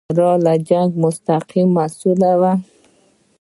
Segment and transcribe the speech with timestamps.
[0.03, 2.53] د ساړه جنګ مستقیم محصول وو.